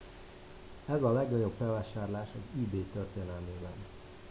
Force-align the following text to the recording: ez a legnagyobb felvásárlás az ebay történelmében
ez 0.85 1.01
a 1.03 1.11
legnagyobb 1.11 1.53
felvásárlás 1.57 2.27
az 2.35 2.61
ebay 2.65 2.85
történelmében 2.93 3.71